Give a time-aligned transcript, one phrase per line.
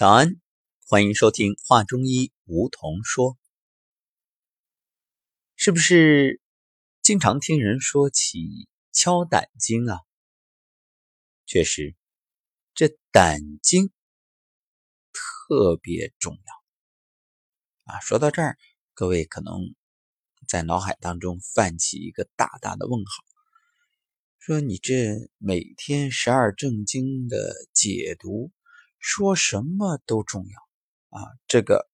[0.00, 0.40] 早安，
[0.86, 3.36] 欢迎收听《话中医》，梧桐说。
[5.56, 6.40] 是不是
[7.02, 9.98] 经常听人说起敲胆经啊？
[11.44, 11.94] 确实，
[12.72, 13.90] 这胆经
[15.12, 18.00] 特别重要啊。
[18.00, 18.56] 说到这儿，
[18.94, 19.74] 各位可能
[20.48, 23.22] 在脑海当中泛起一个大大的问号，
[24.38, 28.50] 说你这每天十二正经的解读。
[29.00, 31.24] 说什么都重要啊！
[31.48, 31.88] 这个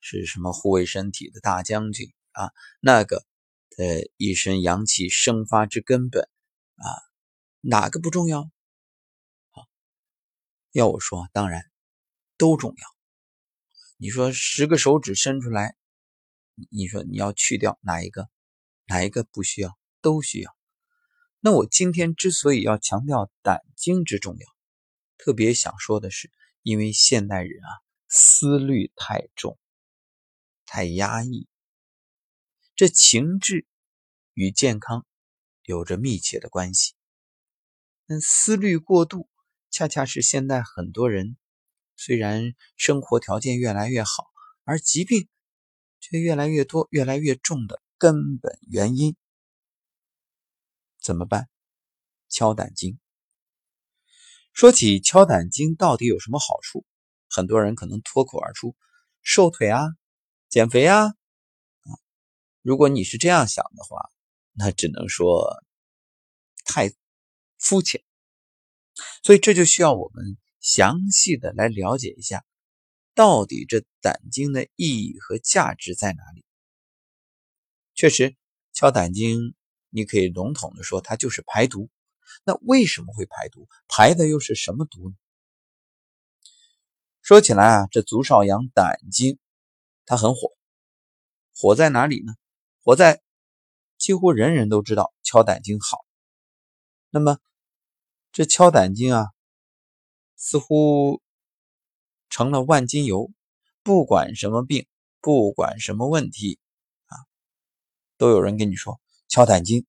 [0.00, 2.52] 是什么护卫身体的大将军啊？
[2.80, 3.24] 那个
[3.70, 6.28] 的一身阳气生发之根本
[6.76, 6.84] 啊，
[7.60, 8.42] 哪个不重要？
[9.50, 9.66] 好，
[10.72, 11.64] 要我说，当然
[12.36, 12.86] 都重要。
[13.96, 15.74] 你说十个手指伸出来，
[16.70, 18.28] 你说你要去掉哪一个？
[18.86, 19.78] 哪一个不需要？
[20.02, 20.54] 都需要。
[21.40, 24.46] 那我今天之所以要强调胆经之重要，
[25.16, 26.30] 特别想说的是。
[26.62, 27.68] 因为现代人啊，
[28.08, 29.58] 思虑太重，
[30.66, 31.48] 太压抑，
[32.74, 33.66] 这情志
[34.34, 35.06] 与健康
[35.62, 36.94] 有着密切的关系。
[38.06, 39.28] 那思虑过度，
[39.70, 41.36] 恰恰是现代很多人
[41.96, 44.30] 虽然生活条件越来越好，
[44.64, 45.28] 而疾病
[46.00, 49.16] 却越来越多、越来越重的根本原因。
[51.00, 51.48] 怎么办？
[52.28, 52.98] 敲胆经。
[54.60, 56.84] 说起敲胆经到底有什么好处，
[57.30, 58.76] 很多人可能脱口而出：
[59.22, 59.86] 瘦腿啊，
[60.50, 61.14] 减肥啊。
[62.60, 64.10] 如果你是这样想的话，
[64.52, 65.64] 那只能说
[66.66, 66.92] 太
[67.56, 68.04] 肤浅。
[69.22, 72.44] 所以这就需要我们详细的来了解一下，
[73.14, 76.44] 到底这胆经的意义和价值在哪里。
[77.94, 78.36] 确实，
[78.74, 79.54] 敲胆经，
[79.88, 81.88] 你可以笼统的说，它就是排毒。
[82.44, 83.68] 那为什么会排毒？
[83.88, 85.14] 排的又是什么毒呢？
[87.22, 89.38] 说起来啊，这足少阳胆经
[90.04, 90.56] 它很火，
[91.54, 92.34] 火在哪里呢？
[92.82, 93.22] 火在
[93.98, 95.98] 几乎人人都知道敲胆经好。
[97.10, 97.38] 那么
[98.32, 99.26] 这敲胆经啊，
[100.36, 101.20] 似乎
[102.30, 103.30] 成了万金油，
[103.82, 104.86] 不管什么病，
[105.20, 106.58] 不管什么问题
[107.06, 107.14] 啊，
[108.16, 109.86] 都有人跟你说敲胆经。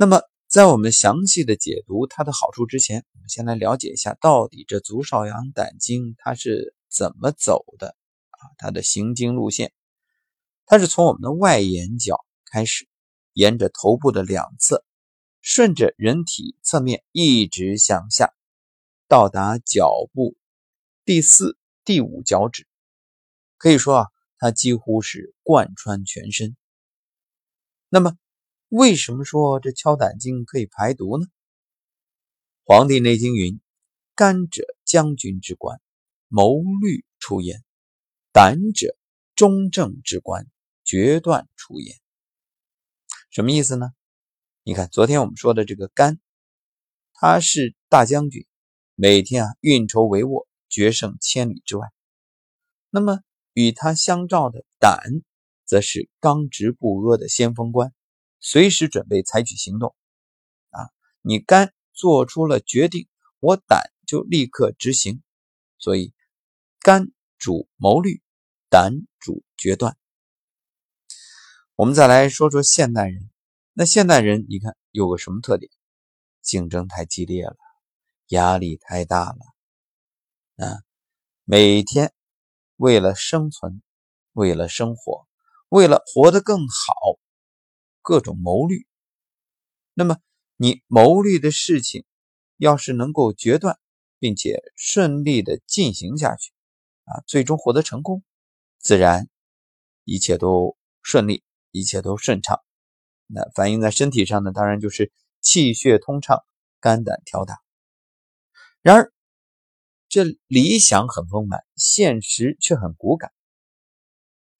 [0.00, 7.94] 那么，在我们详细的解读它的好处之前，我们先来了解一下，到底这足少阳胆经它是怎么走的
[8.30, 8.40] 啊？
[8.56, 9.74] 它的行经路线，
[10.64, 12.88] 它是从我们的外眼角开始，
[13.34, 14.86] 沿着头部的两侧，
[15.42, 18.32] 顺着人体侧面一直向下，
[19.06, 20.34] 到达脚部
[21.04, 22.66] 第四、第五脚趾。
[23.58, 24.06] 可以说啊，
[24.38, 26.56] 它几乎是贯穿全身。
[27.90, 28.16] 那么，
[28.70, 31.26] 为什么说这敲胆经可以排毒呢？
[32.64, 33.60] 《黄帝内经》云
[34.14, 35.80] ：“肝者将军之官，
[36.28, 37.58] 谋虑出焉；
[38.30, 38.96] 胆者
[39.34, 40.46] 中正之官，
[40.84, 41.98] 决断出焉。”
[43.30, 43.88] 什么意思呢？
[44.62, 46.20] 你看，昨天我们说的这个肝，
[47.12, 48.46] 它是大将军，
[48.94, 51.88] 每天啊运筹帷幄，决胜千里之外。
[52.88, 53.18] 那么
[53.52, 55.02] 与他相照的胆，
[55.64, 57.92] 则是刚直不阿的先锋官。
[58.40, 59.94] 随时准备采取行动，
[60.70, 60.88] 啊，
[61.20, 63.06] 你肝做出了决定，
[63.38, 65.22] 我胆就立刻执行。
[65.78, 66.14] 所以，
[66.80, 68.22] 肝主谋虑，
[68.68, 69.96] 胆主决断。
[71.74, 73.30] 我们再来说说现代人，
[73.72, 75.70] 那现代人你看有个什么特点？
[76.42, 77.56] 竞争太激烈了，
[78.28, 80.82] 压力太大了，啊，
[81.44, 82.12] 每天
[82.76, 83.82] 为了生存，
[84.32, 85.26] 为了生活，
[85.68, 87.18] 为了活得更好。
[88.02, 88.86] 各种谋虑，
[89.94, 90.18] 那么
[90.56, 92.04] 你谋虑的事情，
[92.56, 93.78] 要是能够决断，
[94.18, 96.52] 并且顺利的进行下去，
[97.04, 98.22] 啊，最终获得成功，
[98.78, 99.28] 自然
[100.04, 102.60] 一切都顺利，一切都顺畅。
[103.26, 106.44] 那反映在身体上呢，当然就是气血通畅，
[106.80, 107.58] 肝胆调达。
[108.82, 109.12] 然而，
[110.08, 113.30] 这理想很丰满，现实却很骨感。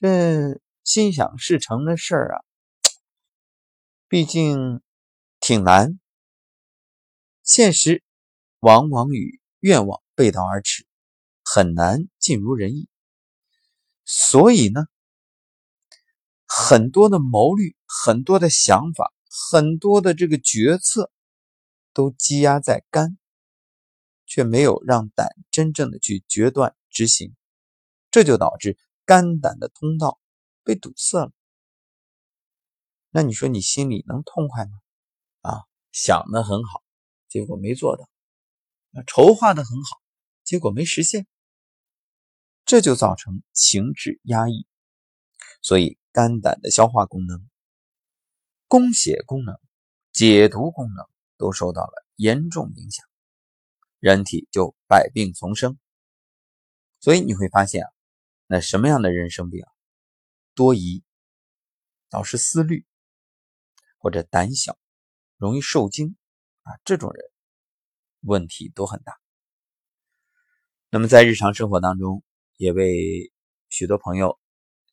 [0.00, 2.44] 这心想事成的事儿啊。
[4.08, 4.82] 毕竟
[5.40, 5.98] 挺难，
[7.42, 8.04] 现实
[8.60, 10.86] 往往与愿望背道而驰，
[11.42, 12.88] 很难尽如人意。
[14.04, 14.86] 所以呢，
[16.46, 19.12] 很多的谋虑、很多的想法、
[19.50, 21.10] 很多的这个决策，
[21.92, 23.18] 都积压在肝，
[24.24, 27.34] 却没有让胆真正的去决断执行，
[28.12, 30.20] 这就导致肝胆的通道
[30.62, 31.32] 被堵塞了。
[33.10, 34.78] 那你说你心里能痛快吗？
[35.40, 36.82] 啊，想的很好，
[37.28, 38.04] 结果没做到；
[39.06, 40.00] 筹划的很好，
[40.44, 41.26] 结果没实现，
[42.64, 44.66] 这就造成情志压抑，
[45.62, 47.48] 所以肝胆的消化功能、
[48.68, 49.58] 供血功能、
[50.12, 51.06] 解毒功能
[51.38, 53.06] 都受到了严重影响，
[53.98, 55.78] 人体就百病丛生。
[57.00, 57.90] 所以你会发现啊，
[58.46, 59.64] 那什么样的人生病？
[60.54, 61.04] 多疑、
[62.10, 62.84] 老是思虑，
[64.06, 64.78] 或者胆小、
[65.36, 66.16] 容易受惊
[66.62, 67.24] 啊，这种人
[68.20, 69.18] 问题都很大。
[70.90, 72.22] 那么在日常生活当中，
[72.56, 73.32] 也为
[73.68, 74.38] 许多朋友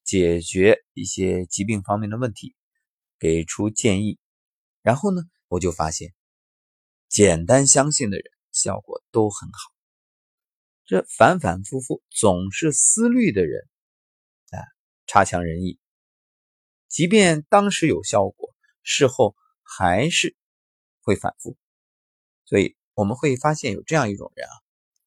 [0.03, 2.55] 解决一些疾病方面的问题，
[3.19, 4.17] 给出建议。
[4.81, 6.11] 然后呢，我就发现，
[7.07, 9.59] 简单相信的人效果都很好。
[10.85, 13.69] 这反反复复总是思虑的人，
[14.49, 14.57] 啊，
[15.05, 15.79] 差强人意。
[16.87, 18.52] 即便当时有效果，
[18.83, 20.35] 事后还是
[21.01, 21.57] 会反复。
[22.45, 24.53] 所以我们会发现有这样一种人啊。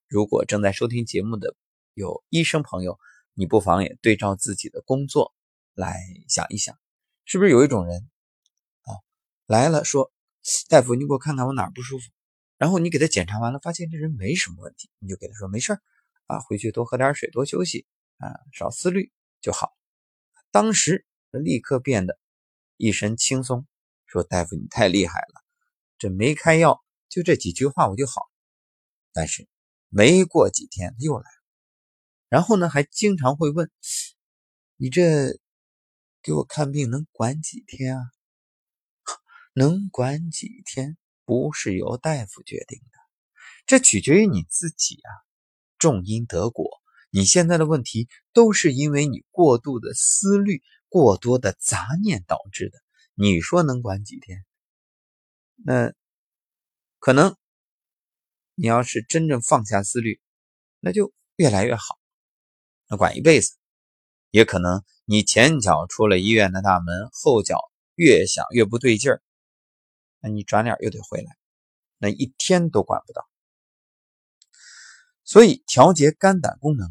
[0.08, 1.54] 如果正在收听节目的
[1.94, 2.98] 有医生朋友，
[3.34, 5.34] 你不妨也对照自己的工作
[5.74, 6.78] 来想一想，
[7.24, 8.08] 是不是有一种人
[8.82, 8.90] 啊
[9.46, 10.12] 来了说，
[10.68, 12.10] 大夫，你给我看看我哪儿不舒服，
[12.56, 15.78] 然后你给他检查完了，发现这人没什么问题，你就给他说没事
[16.26, 17.86] 啊，回去多喝点水，多休息
[18.18, 19.76] 啊，少思虑就好。
[20.50, 22.18] 当时立刻变得
[22.76, 23.66] 一身轻松，
[24.06, 25.44] 说大夫你太厉害了，
[25.98, 28.30] 这没开药，就这几句话我就好。
[29.12, 29.48] 但是。
[29.88, 31.42] 没过几天又来了，
[32.28, 33.70] 然后呢，还经常会问
[34.76, 35.38] ：“你这
[36.22, 38.02] 给我看病能管几天啊？
[39.54, 42.98] 能管几天不是由大夫决定的，
[43.64, 45.10] 这取决于你自己啊。
[45.78, 46.68] 种因得果，
[47.10, 52.78] 你现在的问题都是因为你过度的思虑、过多的杂念导致的。
[53.14, 54.44] 你说能管几天？
[55.56, 55.92] 那
[56.98, 57.36] 可能。”
[58.58, 60.18] 你要是真正放下思虑，
[60.80, 61.98] 那就越来越好。
[62.88, 63.54] 那管一辈子，
[64.30, 67.58] 也可能你前脚出了医院的大门，后脚
[67.96, 69.20] 越想越不对劲儿，
[70.20, 71.36] 那你转脸又得回来，
[71.98, 73.28] 那一天都管不到。
[75.22, 76.88] 所以调节肝胆功能，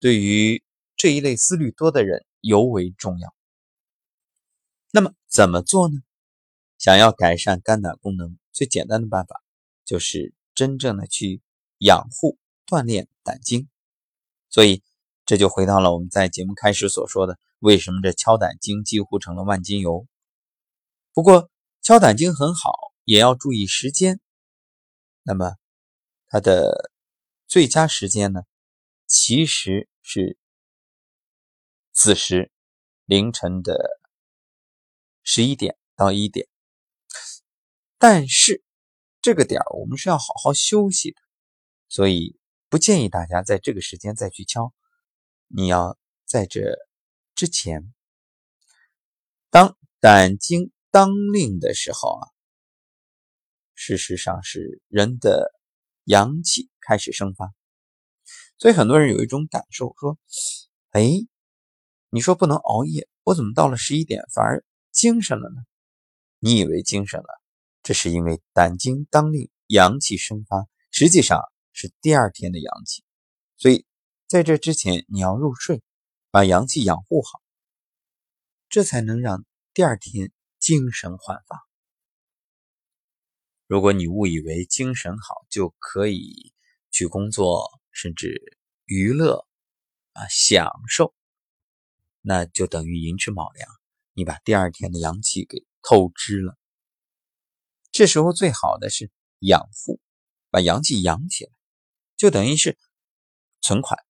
[0.00, 0.62] 对于
[0.96, 3.34] 这一类思虑多的人尤为重要。
[4.92, 5.96] 那么怎么做呢？
[6.78, 9.42] 想要改善肝胆功能，最简单的办法
[9.84, 10.32] 就是。
[10.56, 11.42] 真正的去
[11.78, 13.68] 养护、锻炼胆经，
[14.50, 14.84] 所以
[15.26, 20.06] 这就回到了我们在节目开始所说的：为什么这敲胆经几乎成了万金油？
[21.12, 21.50] 不过
[21.82, 24.20] 敲胆经很好，也要注意时间。
[25.24, 25.56] 那么
[26.28, 26.92] 它的
[27.48, 28.42] 最佳时间呢，
[29.08, 30.38] 其实是
[31.94, 32.52] 子时
[33.06, 33.98] 凌晨的
[35.22, 36.46] 十一点到一点，
[37.96, 38.62] 但是。
[39.22, 41.16] 这个点我们是要好好休息的，
[41.88, 42.38] 所以
[42.68, 44.74] 不建议大家在这个时间再去敲。
[45.46, 45.96] 你要
[46.26, 46.76] 在这
[47.34, 47.94] 之前，
[49.48, 52.28] 当胆经当令的时候啊，
[53.72, 55.50] 事实上是人的
[56.04, 57.54] 阳气开始生发，
[58.58, 60.18] 所以很多人有一种感受说
[60.92, 61.08] ：“哎，
[62.14, 65.64] 你说不能熬夜，我怎么到了十一点反而精神了呢？”
[66.38, 67.26] 你以为精神了？
[67.82, 71.40] 这是因为胆经当令，阳气生发，实际上
[71.72, 73.02] 是第二天的阳气，
[73.56, 73.84] 所以
[74.28, 75.82] 在这之前你要入睡，
[76.30, 77.42] 把阳气养护好，
[78.68, 80.30] 这才能让第二天
[80.60, 81.66] 精神焕发。
[83.66, 86.52] 如果你误以为精神好就可以
[86.92, 89.48] 去工作，甚至娱乐
[90.12, 91.12] 啊享受，
[92.26, 93.68] 那就等于寅吃卯粮，
[94.14, 96.56] 你把第二天的阳气给透支了。
[97.92, 100.00] 这时候最好的是养护，
[100.48, 101.50] 把阳气养起来，
[102.16, 102.78] 就等于是
[103.60, 104.02] 存款。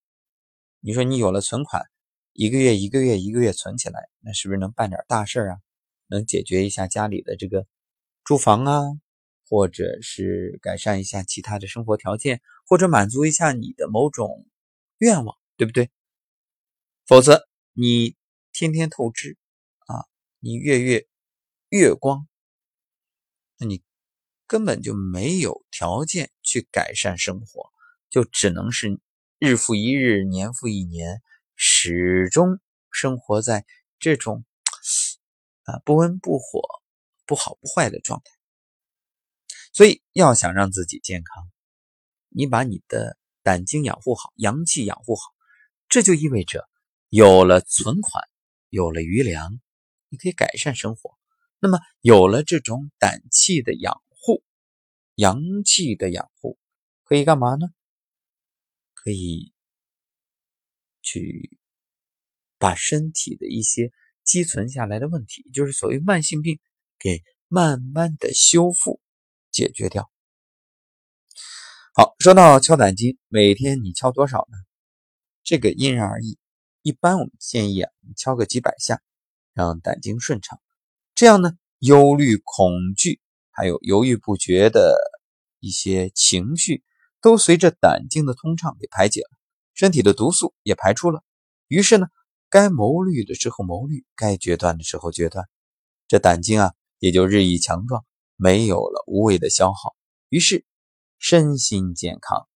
[0.78, 1.90] 你说你有了存款，
[2.32, 5.58] 一个月一个月一个月存起来，那是不是能办点大事啊？
[6.06, 7.66] 能解决一下家里的这个
[8.22, 8.80] 住房啊，
[9.48, 14.46] 或者是改善一下其他的生活条件，或者满足一下你的某种
[14.98, 15.90] 愿望，对不对？
[17.06, 18.14] 否则你
[18.52, 19.36] 天天透支
[19.86, 20.06] 啊，
[20.38, 21.08] 你月月
[21.70, 22.28] 月光。
[23.58, 23.82] 那你
[24.46, 27.72] 根本就没有条件去改善生活，
[28.10, 29.00] 就只能是
[29.40, 31.20] 日复一日、年复一年，
[31.56, 32.60] 始终
[32.92, 33.66] 生活在
[33.98, 34.44] 这种
[35.64, 36.62] 啊不温不火、
[37.26, 38.30] 不好不坏的状态。
[39.72, 41.50] 所以，要想让自己健康，
[42.28, 45.34] 你把你的胆经养护好，阳气养护好，
[45.88, 46.68] 这就意味着
[47.16, 48.24] 有了存款，
[48.70, 49.60] 有了余粮，
[50.08, 51.16] 你可以改善生活。
[51.60, 54.42] 那么有了这种胆气的养护，
[55.14, 56.58] 阳气的养护，
[57.04, 57.68] 可以干嘛呢？
[58.94, 59.52] 可以
[61.02, 61.56] 去
[62.58, 63.92] 把身体的一些
[64.24, 66.58] 积存下来的问题，就是所谓慢性病，
[66.98, 69.00] 给慢慢的修复
[69.52, 70.10] 解决掉。
[71.94, 74.58] 好，说到敲胆经，每天你敲多少呢？
[75.44, 76.40] 这个因人而异。
[76.84, 79.00] 一般我们建议啊，敲个几百下，
[79.54, 80.60] 让胆经顺畅。
[81.14, 84.96] 这样呢，忧虑、恐惧，还有犹豫不决的
[85.58, 86.84] 一些情绪，
[87.20, 89.30] 都随着胆经的通畅给排解了，
[89.72, 91.24] 身体的毒素也排出了。
[91.66, 92.06] 于是呢，
[92.48, 95.48] 该谋虑的时候谋虑，该决断的时候决断，
[96.06, 98.04] 这胆经啊也就日益强壮，
[98.36, 99.96] 没有了无谓的消耗。
[100.28, 100.64] 于是。
[101.16, 102.46] 身心健康，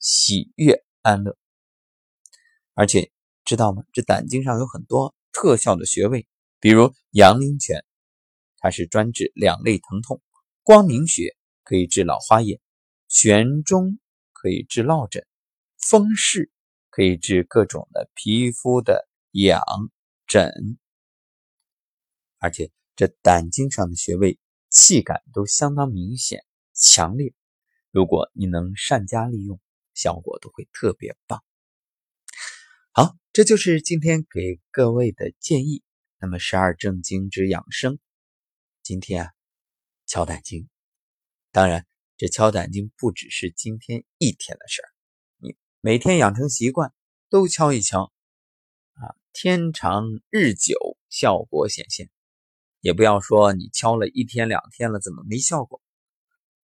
[0.00, 1.36] 喜悦安乐，
[2.74, 3.12] 而且
[3.48, 3.82] 知道吗？
[3.94, 6.28] 这胆经上有很多特效的穴位，
[6.60, 7.82] 比如阳陵泉，
[8.58, 10.18] 它是专治两肋疼痛；
[10.62, 12.60] 光明穴可以治老花眼；
[13.08, 13.98] 悬中
[14.34, 15.22] 可以治落枕；
[15.78, 16.50] 风市
[16.90, 19.62] 可以治各种的皮肤的痒
[20.26, 20.52] 疹。
[22.38, 24.38] 而且这胆经上的穴位
[24.68, 27.32] 气感都相当明显、强烈。
[27.90, 29.58] 如果你能善加利用，
[29.94, 31.42] 效果都会特别棒。
[32.92, 35.84] 好，这就是今天给各位的建议。
[36.18, 38.00] 那么十二正经之养生，
[38.82, 39.32] 今天啊，
[40.06, 40.68] 敲胆经。
[41.52, 44.90] 当然，这敲胆经不只是今天一天的事儿，
[45.36, 46.92] 你每天养成习惯，
[47.30, 48.12] 都敲一敲
[48.94, 52.10] 啊，天长日久，效果显现。
[52.80, 55.80] 也不要说你敲了一天两天了，怎么没效果？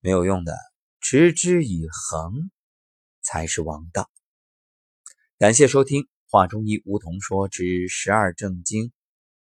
[0.00, 0.56] 没有用的。
[0.98, 2.50] 持之以恒
[3.22, 4.10] 才是王道。
[5.38, 6.02] 感谢收听
[6.34, 8.90] 《话中医梧桐说之十二正经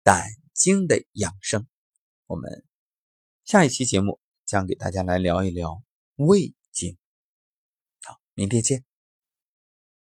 [0.02, 0.22] 胆
[0.52, 1.62] 经的养生》，
[2.26, 2.62] 我们
[3.42, 5.82] 下一期节目将给大家来聊一聊
[6.16, 6.98] 胃经。
[8.02, 8.93] 好，明天见。